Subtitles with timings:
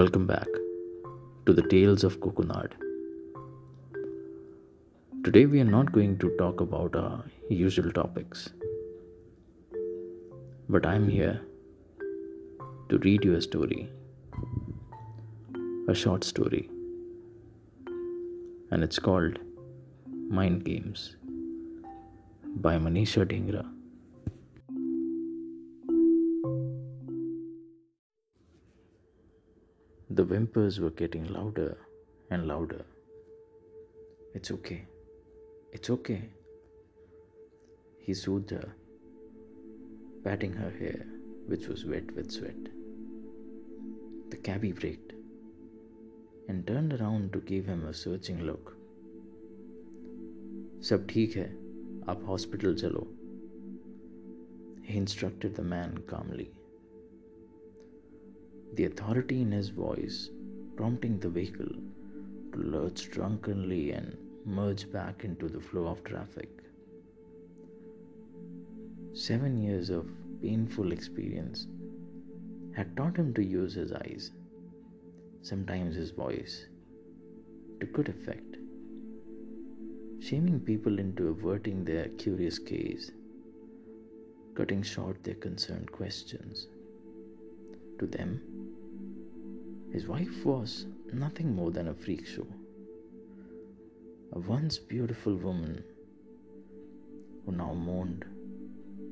[0.00, 0.48] Welcome back
[1.44, 2.74] to the Tales of Coconut.
[5.24, 8.48] Today, we are not going to talk about our usual topics,
[10.70, 11.42] but I'm here
[12.88, 13.90] to read you a story,
[15.86, 16.70] a short story,
[18.70, 19.38] and it's called
[20.40, 21.16] Mind Games
[22.68, 23.66] by Manisha Dhingra.
[30.09, 31.77] The whimpers were getting louder
[32.29, 32.85] and louder.
[34.33, 34.85] It's okay.
[35.71, 36.21] It's okay.
[37.99, 38.73] He soothed her,
[40.23, 41.05] patting her hair,
[41.47, 42.69] which was wet with sweat.
[44.29, 45.13] The cabby braked
[46.47, 48.75] and turned around to give him a searching look.
[50.89, 51.45] सब ठीक है
[52.09, 53.07] आप hospital चलो
[54.87, 56.47] He instructed the man calmly
[58.74, 60.30] the authority in his voice
[60.76, 61.74] prompting the vehicle
[62.52, 66.48] to lurch drunkenly and merge back into the flow of traffic.
[69.12, 70.08] Seven years of
[70.40, 71.66] painful experience
[72.74, 74.30] had taught him to use his eyes,
[75.42, 76.66] sometimes his voice,
[77.80, 78.56] to good effect,
[80.20, 83.10] shaming people into averting their curious gaze,
[84.54, 86.68] cutting short their concerned questions.
[88.00, 88.40] To them,
[89.92, 92.46] his wife was nothing more than a freak show.
[94.32, 95.84] A once beautiful woman
[97.44, 98.24] who now moaned,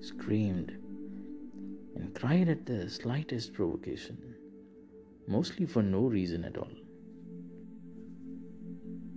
[0.00, 0.72] screamed,
[1.94, 4.34] and cried at the slightest provocation,
[5.28, 6.72] mostly for no reason at all.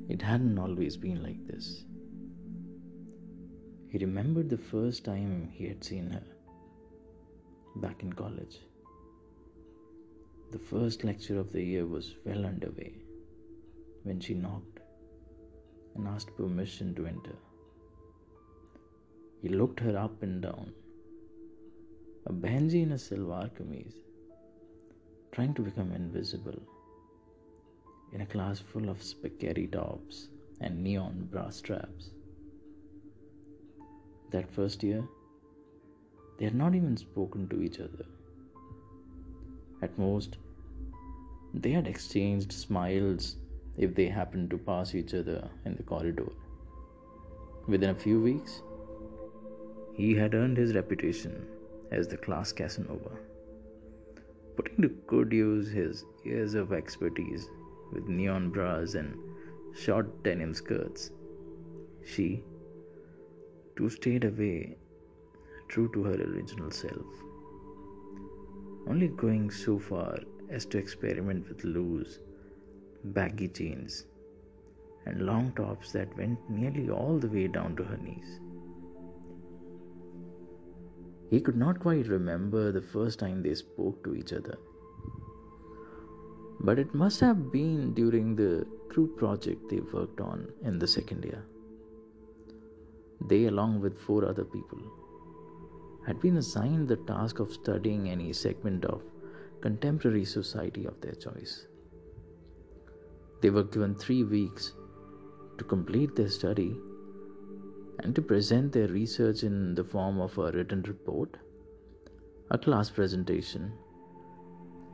[0.07, 1.85] It hadn't always been like this.
[3.89, 6.23] He remembered the first time he had seen her
[7.77, 8.59] back in college.
[10.51, 12.93] The first lecture of the year was well underway
[14.03, 14.79] when she knocked
[15.95, 17.35] and asked permission to enter.
[19.41, 20.71] He looked her up and down,
[22.25, 23.93] a behenji in a silver kameez,
[25.31, 26.61] trying to become invisible
[28.13, 30.29] in a class full of spaghetti tops
[30.61, 32.11] and neon bra straps.
[34.31, 35.03] That first year,
[36.37, 38.05] they had not even spoken to each other.
[39.85, 40.37] At most,
[41.63, 43.25] they had exchanged smiles
[43.77, 46.29] if they happened to pass each other in the corridor.
[47.73, 48.55] Within a few weeks,
[49.99, 51.35] he had earned his reputation
[51.91, 53.11] as the class Casanova,
[54.55, 57.47] putting to good use his years of expertise
[57.93, 59.13] with neon bras and
[59.83, 61.11] short denim skirts.
[62.15, 62.43] She,
[63.75, 64.77] too, stayed away,
[65.67, 67.24] true to her original self
[68.87, 70.17] only going so far
[70.49, 72.19] as to experiment with loose,
[73.03, 74.05] baggy jeans
[75.05, 78.39] and long tops that went nearly all the way down to her knees.
[81.29, 84.57] He could not quite remember the first time they spoke to each other.
[86.61, 91.25] But it must have been during the group project they worked on in the second
[91.25, 91.43] year.
[93.21, 94.79] They, along with four other people,
[96.05, 99.01] had been assigned the task of studying any segment of
[99.61, 101.67] contemporary society of their choice.
[103.41, 104.73] They were given three weeks
[105.57, 106.75] to complete their study
[107.99, 111.37] and to present their research in the form of a written report,
[112.51, 113.71] a class presentation,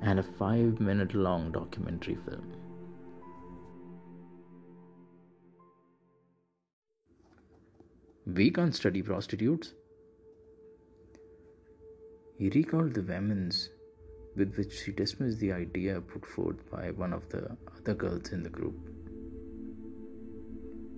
[0.02, 2.54] and a five minute long documentary film.
[8.26, 9.74] We can't study prostitutes,
[12.42, 13.58] he recalled the vehemence
[14.36, 17.42] with which she dismissed the idea put forth by one of the
[17.78, 18.78] other girls in the group.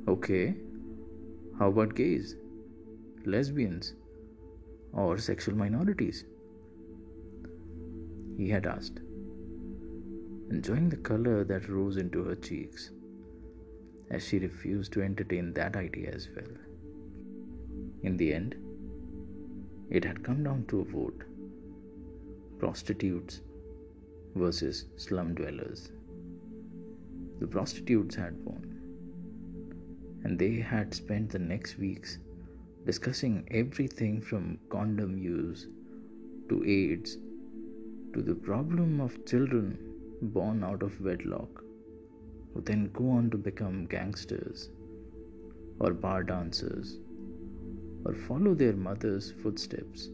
[0.07, 0.55] Okay,
[1.59, 2.37] how about gays,
[3.25, 3.95] lesbians,
[4.93, 6.23] or sexual minorities?
[8.37, 9.01] He had asked,
[10.49, 12.91] enjoying the color that rose into her cheeks
[14.11, 16.55] as she refused to entertain that idea as well.
[18.01, 18.55] In the end,
[19.89, 21.23] it had come down to a vote
[22.63, 23.41] prostitutes
[24.35, 25.91] versus slum dwellers.
[27.41, 28.63] The prostitutes had won,
[30.23, 32.19] and they had spent the next weeks
[32.85, 35.67] discussing everything from condom use
[36.47, 37.17] to AIDS
[38.13, 39.77] to the problem of children
[40.39, 41.63] born out of wedlock
[42.53, 44.69] who then go on to become gangsters
[45.79, 46.97] or bar dancers
[48.05, 50.11] or follow their mother's footsteps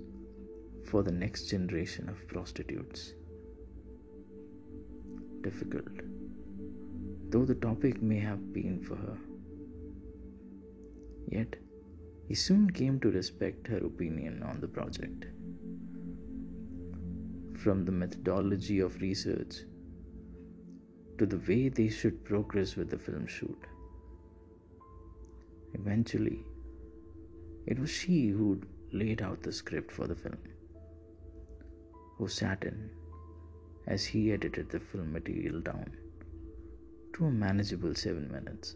[0.89, 3.13] for the next generation of prostitutes.
[5.41, 5.99] difficult,
[7.29, 9.17] though the topic may have been for her.
[11.35, 11.55] Yet,
[12.27, 15.27] he soon came to respect her opinion on the project.
[17.63, 19.55] From the methodology of research
[21.17, 23.65] to the way they should progress with the film shoot.
[25.73, 26.39] Eventually,
[27.65, 30.37] it was she who laid out the script for the film,
[32.19, 32.77] who sat in
[33.87, 35.89] as he edited the film material down
[37.13, 38.75] to a manageable seven minutes,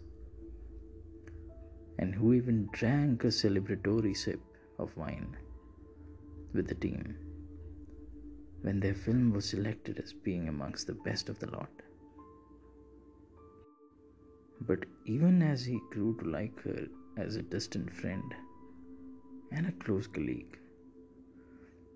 [1.99, 4.41] and who even drank a celebratory sip
[4.79, 5.37] of wine
[6.53, 7.15] with the team
[8.61, 11.69] when their film was selected as being amongst the best of the lot.
[14.61, 16.87] But even as he grew to like her
[17.17, 18.33] as a distant friend
[19.51, 20.57] and a close colleague,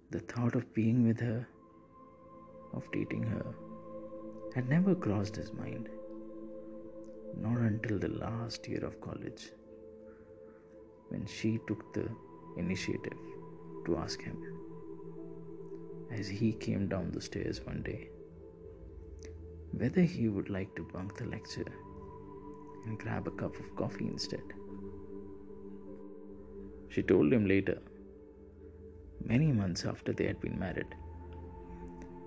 [0.10, 1.48] the thought of being with her,
[2.74, 3.46] of dating her,
[4.56, 5.90] had never crossed his mind.
[7.40, 9.52] Not until the last year of college,
[11.10, 12.08] when she took the
[12.58, 13.20] initiative
[13.86, 14.38] to ask him,
[16.12, 18.10] as he came down the stairs one day,
[19.72, 21.72] whether he would like to bunk the lecture
[22.86, 24.44] and grab a cup of coffee instead.
[26.90, 27.80] She told him later,
[29.24, 30.96] many months after they had been married,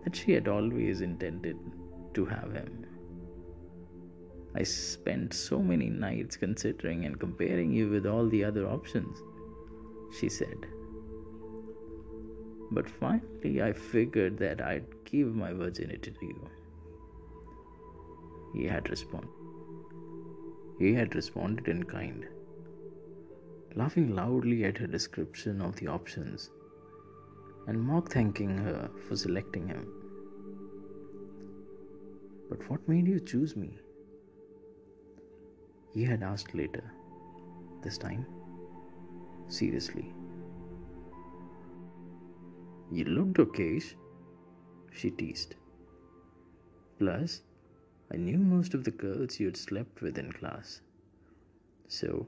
[0.04, 1.56] that she had always intended
[2.14, 2.87] to have him.
[4.54, 9.16] I spent so many nights considering and comparing you with all the other options,
[10.19, 10.66] she said.
[12.72, 16.50] But finally, I figured that I'd give my virginity to you.
[18.54, 19.31] He had responded.
[20.78, 22.26] He had responded in kind,
[23.76, 26.50] laughing loudly at her description of the options
[27.66, 29.86] and Mark thanking her for selecting him.
[32.48, 33.78] But what made you choose me?
[35.94, 36.84] He had asked later,
[37.82, 38.26] this time,
[39.48, 40.12] seriously.
[42.92, 43.80] You looked okay,
[44.92, 45.54] she teased.
[46.98, 47.42] Plus,
[48.12, 50.80] I knew most of the girls you had slept with in class.
[51.86, 52.26] So,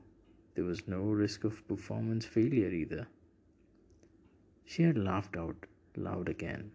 [0.54, 3.06] there was no risk of performance failure either.
[4.64, 5.66] She had laughed out
[5.96, 6.72] loud again,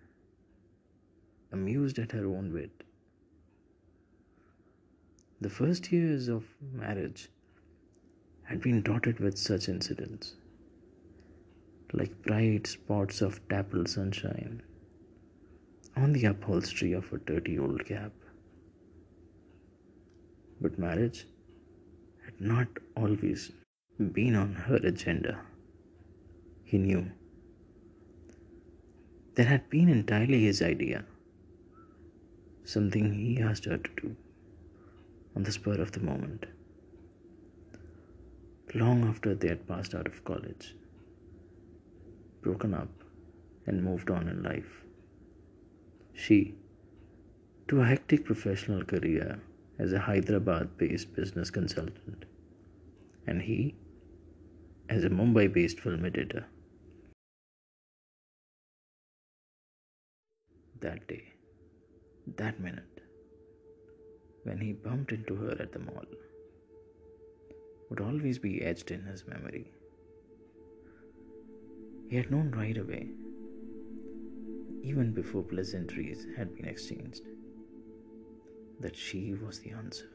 [1.51, 2.84] amused at her own wit.
[5.42, 7.30] The first years of marriage
[8.44, 10.36] had been dotted with such incidents,
[11.94, 14.62] like bright spots of dappled sunshine
[15.95, 18.12] on the upholstery of a dirty old cab.
[20.62, 21.25] But marriage
[22.25, 23.51] had not always
[23.98, 25.39] been on her agenda.
[26.63, 27.12] He knew.
[29.38, 31.06] That had been entirely his idea,
[32.63, 34.16] something he asked her to do.
[35.36, 36.48] On the spur of the moment,
[38.74, 40.74] long after they had passed out of college,
[42.42, 42.89] broken up,
[43.68, 44.84] and moved on in life.
[46.16, 46.56] She,
[47.68, 49.39] to a hectic professional career
[49.78, 52.25] as a Hyderabad based business consultant,
[53.28, 53.75] and he
[54.89, 56.48] as a Mumbai based film editor.
[60.88, 61.24] That day,
[62.38, 63.01] that minute,
[64.44, 66.06] when he bumped into her at the mall,
[67.89, 69.65] would always be etched in his memory.
[72.10, 73.10] He had known right away,
[74.82, 77.24] even before pleasantries had been exchanged
[78.79, 80.10] that she was the answer.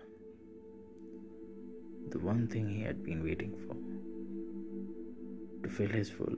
[2.09, 3.77] The one thing he had been waiting for
[5.65, 6.37] to fill his full,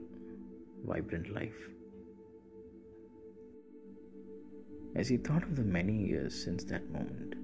[0.85, 1.69] vibrant life.
[4.95, 7.35] As he thought of the many years since that moment,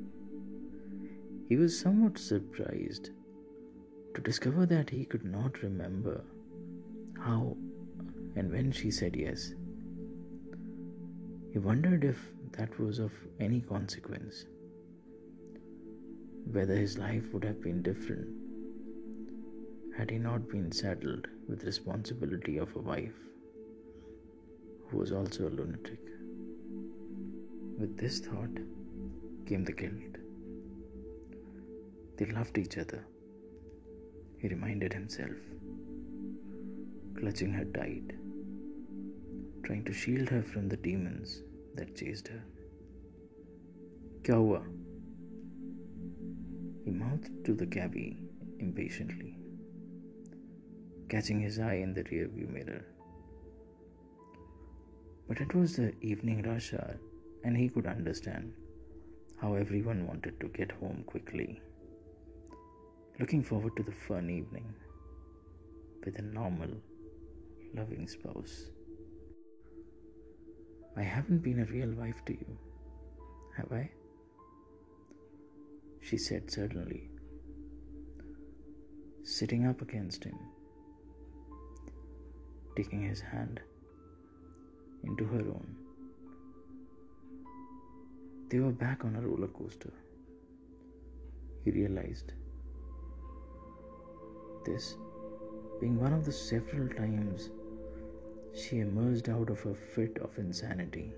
[1.49, 3.09] he was somewhat surprised
[4.15, 6.23] to discover that he could not remember
[7.19, 7.57] how
[8.35, 9.53] and when she said yes.
[11.51, 14.45] He wondered if that was of any consequence
[16.51, 18.27] whether his life would have been different
[19.97, 23.19] had he not been saddled with the responsibility of a wife
[24.87, 25.99] who was also a lunatic.
[27.80, 28.58] With this thought
[29.46, 30.16] came the guilt.
[32.16, 33.04] They loved each other,
[34.38, 35.36] he reminded himself,
[37.18, 38.12] clutching her tight,
[39.64, 41.42] trying to shield her from the demons
[41.74, 42.42] that chased her.
[44.22, 44.62] क्या हुआ?
[46.84, 48.06] He mouthed to the cabby
[48.58, 49.32] impatiently,
[51.08, 52.84] catching his eye in the rearview mirror.
[55.28, 56.96] But it was the evening rush hour,
[57.43, 58.53] and he could understand
[59.41, 61.61] how everyone wanted to get home quickly,
[63.19, 64.73] looking forward to the fun evening
[66.05, 66.69] with a normal,
[67.75, 68.69] loving spouse.
[70.97, 72.57] I haven't been a real wife to you,
[73.57, 73.89] have I?
[76.01, 77.09] She said suddenly,
[79.23, 80.37] sitting up against him,
[82.75, 83.61] taking his hand
[85.03, 85.80] into her own.
[88.51, 89.93] They were back on a roller coaster.
[91.63, 92.33] He realized
[94.65, 94.97] this
[95.79, 97.49] being one of the several times
[98.53, 101.13] she emerged out of a fit of insanity,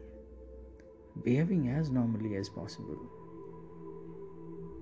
[1.24, 3.00] behaving as normally as possible,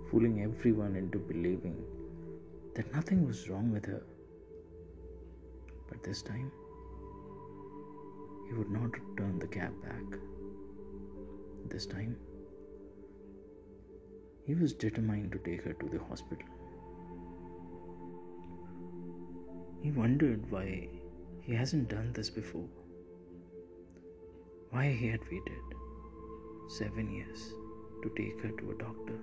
[0.10, 1.78] fooling everyone into believing
[2.76, 4.04] that nothing was wrong with her.
[5.88, 6.52] But this time,
[8.50, 10.20] he would not return the cab back.
[11.70, 12.18] This time,
[14.52, 16.48] he was determined to take her to the hospital.
[19.82, 20.90] He wondered why
[21.42, 22.68] he hasn't done this before.
[24.72, 25.78] Why he had waited
[26.80, 27.54] seven years
[28.04, 29.16] to take her to a doctor,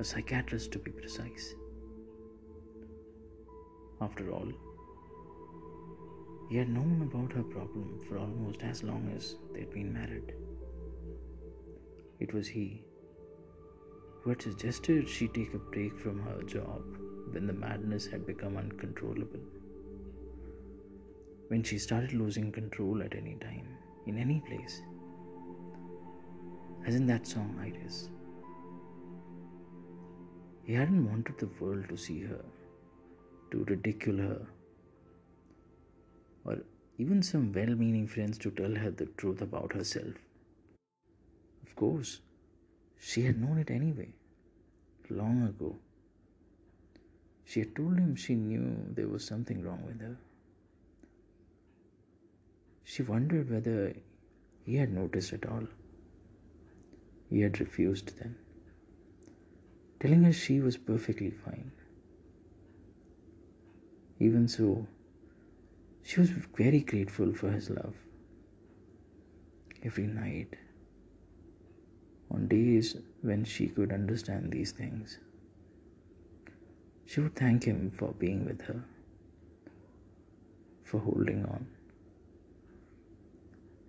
[0.00, 1.54] a psychiatrist to be precise.
[4.00, 4.50] After all,
[6.50, 10.34] he had known about her problem for almost as long as they'd been married.
[12.18, 12.85] It was he
[14.30, 16.82] had suggested she take a break from her job
[17.32, 19.40] when the madness had become uncontrollable.
[21.48, 23.68] When she started losing control at any time,
[24.06, 24.82] in any place.
[26.86, 28.10] As in that song, Iris.
[30.64, 32.44] He hadn't wanted the world to see her,
[33.52, 34.46] to ridicule her,
[36.44, 36.58] or
[36.98, 40.14] even some well meaning friends to tell her the truth about herself.
[41.66, 42.20] Of course,
[42.98, 44.08] she had known it anyway,
[45.10, 45.78] long ago.
[47.44, 50.16] She had told him she knew there was something wrong with her.
[52.84, 53.94] She wondered whether
[54.64, 55.66] he had noticed at all.
[57.30, 58.36] He had refused then,
[60.00, 61.72] telling her she was perfectly fine.
[64.18, 64.86] Even so,
[66.02, 67.94] she was very grateful for his love.
[69.82, 70.56] Every night,
[72.36, 75.18] on days when she could understand these things,
[77.06, 78.82] she would thank him for being with her,
[80.84, 81.66] for holding on,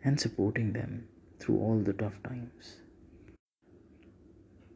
[0.03, 1.07] and supporting them
[1.39, 2.77] through all the tough times.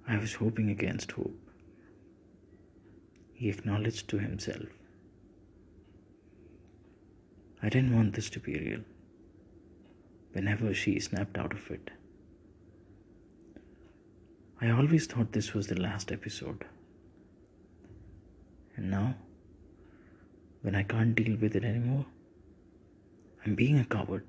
[0.08, 1.40] I was hoping against hope.
[3.34, 4.70] He acknowledged to himself
[7.64, 8.82] I didn't want this to be real.
[10.34, 11.92] Whenever she snapped out of it,
[14.64, 16.66] I always thought this was the last episode.
[18.76, 19.16] And now,
[20.62, 22.06] when I can't deal with it anymore,
[23.44, 24.24] I'm being a coward,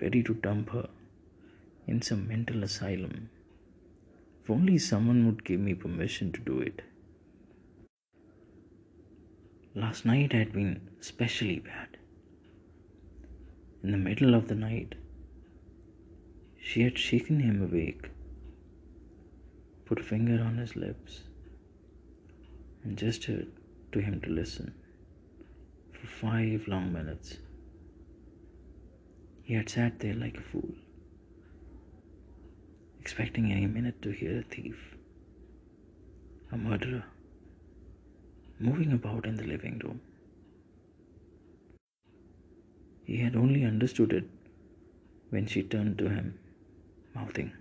[0.00, 0.88] ready to dump her
[1.86, 3.30] in some mental asylum.
[4.42, 6.82] If only someone would give me permission to do it.
[9.76, 11.96] Last night had been especially bad.
[13.84, 14.96] In the middle of the night,
[16.60, 18.10] she had shaken him awake,
[19.86, 21.20] put a finger on his lips,
[22.82, 23.46] and gestured
[23.92, 24.74] to him to listen
[25.92, 27.36] for five long minutes.
[29.42, 30.74] He had sat there like a fool,
[33.00, 34.96] expecting any minute to hear a thief,
[36.50, 37.04] a murderer
[38.58, 40.00] moving about in the living room.
[43.04, 44.28] He had only understood it
[45.30, 46.38] when she turned to him,
[47.14, 47.52] mouthing,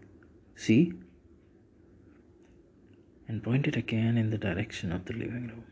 [0.56, 0.94] See?
[3.28, 5.64] And pointed again in the direction of the living room.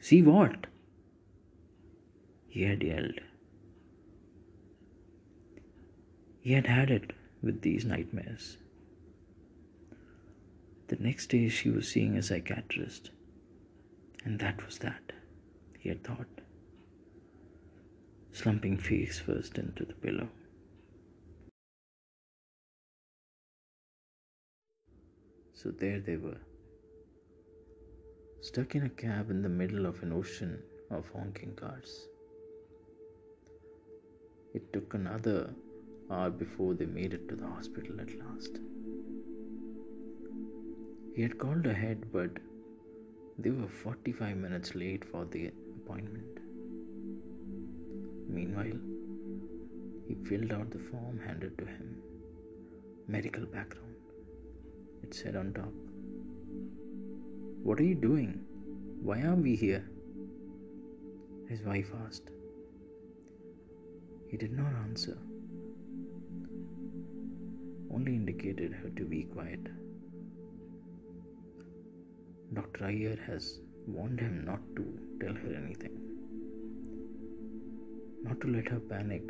[0.00, 0.66] See what?
[2.48, 3.20] He had yelled.
[6.40, 7.12] He had had it
[7.42, 8.56] with these nightmares.
[10.88, 13.10] The next day, she was seeing a psychiatrist.
[14.24, 15.12] And that was that,
[15.78, 16.26] he had thought,
[18.32, 20.28] slumping face first into the pillow.
[25.60, 26.40] So there they were,
[28.48, 30.52] stuck in a cab in the middle of an ocean
[30.88, 32.06] of honking cars.
[34.54, 35.52] It took another
[36.12, 38.60] hour before they made it to the hospital at last.
[41.16, 42.30] He had called ahead, but
[43.36, 45.50] they were 45 minutes late for the
[45.82, 46.38] appointment.
[48.28, 48.78] Meanwhile,
[50.06, 51.96] he filled out the form handed to him,
[53.08, 53.87] medical background.
[55.02, 55.72] It said on top.
[57.62, 58.44] What are you doing?
[59.02, 59.84] Why are we here?
[61.48, 62.30] His wife asked.
[64.28, 65.16] He did not answer,
[67.90, 69.60] only indicated her to be quiet.
[72.54, 72.84] Dr.
[72.86, 74.84] Iyer has warned him not to
[75.20, 75.96] tell her anything,
[78.22, 79.22] not to let her panic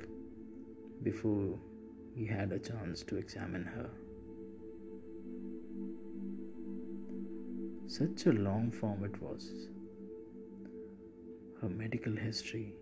[1.04, 1.58] before
[2.14, 3.90] he had a chance to examine her.
[7.88, 9.50] Such a long form it was.
[11.62, 12.74] Her medical history,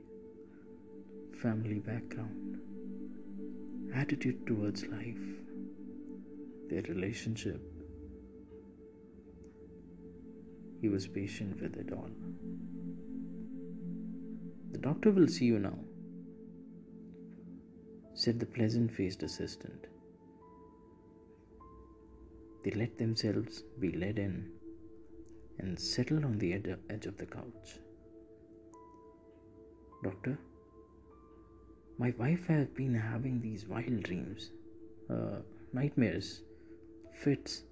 [1.40, 2.58] family background,
[3.94, 5.28] attitude towards life,
[6.68, 7.60] their relationship.
[10.80, 12.10] He was patient with it all.
[14.72, 15.78] The doctor will see you now,
[18.14, 19.86] said the pleasant faced assistant.
[22.64, 24.55] They let themselves be led in
[25.58, 27.78] and settled on the edge of the couch.
[30.04, 30.38] Doctor,
[31.98, 34.50] my wife has been having these wild dreams,
[35.10, 35.38] uh,
[35.72, 36.42] nightmares,
[37.14, 37.62] fits.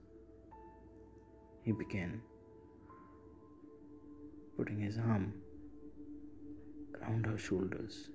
[1.63, 2.21] He began,
[4.57, 5.35] putting his arm
[7.01, 8.09] around her shoulders,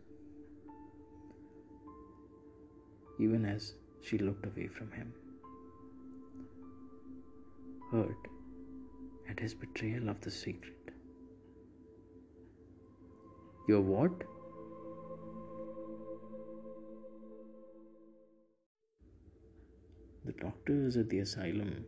[3.20, 5.14] even as she looked away from him.
[7.92, 8.28] Hurt
[9.30, 10.92] at his betrayal of the secret.
[13.68, 14.12] Your what?
[20.26, 21.86] The doctors at the asylum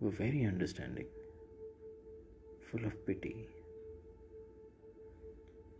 [0.00, 1.06] were very understanding,
[2.70, 3.46] full of pity.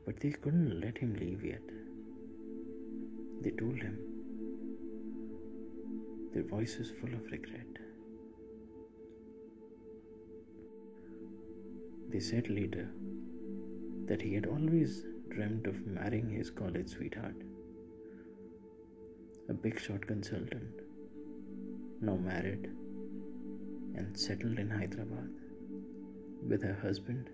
[0.06, 1.62] But they couldn't let him leave yet.
[3.42, 3.98] They told him,
[6.32, 7.79] their voices full of regret.
[12.12, 12.88] They said later
[14.06, 17.36] that he had always dreamt of marrying his college sweetheart,
[19.48, 20.80] a big shot consultant,
[22.00, 22.68] now married
[23.94, 25.30] and settled in Hyderabad
[26.48, 27.30] with her husband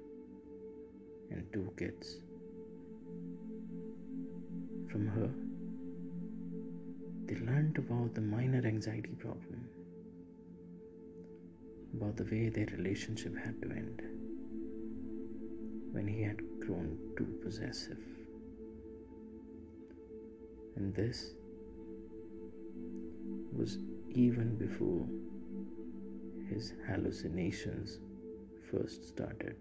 [1.31, 2.19] and two kids.
[4.91, 5.31] From her,
[7.27, 9.67] they learned about the minor anxiety problem,
[11.95, 14.03] about the way their relationship had to end
[15.97, 17.97] when he had grown too possessive.
[20.77, 21.33] And this
[23.51, 23.79] was
[24.11, 25.07] even before
[26.51, 27.99] his hallucinations
[28.71, 29.57] first started.